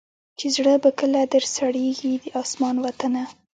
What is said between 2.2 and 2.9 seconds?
د اسمان